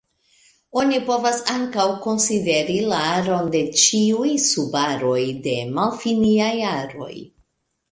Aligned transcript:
Oni 0.83 1.01
povas 1.09 1.41
ankaŭ 1.55 1.85
konsideri 2.05 2.79
la 2.93 3.03
aron 3.11 3.53
de 3.57 3.63
ĉiuj 3.83 4.33
subaroj 4.47 5.21
de 5.47 5.57
malfiniaj 5.79 6.53
aroj. 6.75 7.15